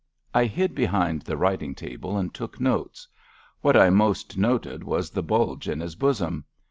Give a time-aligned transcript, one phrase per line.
[0.33, 3.07] I hid behind the writing table and took notes.
[3.61, 6.45] What I most noted was the bulge in his bosom.